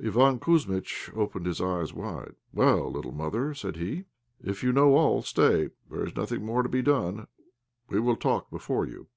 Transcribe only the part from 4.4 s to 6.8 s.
"if you know all, stay; there is nothing more to be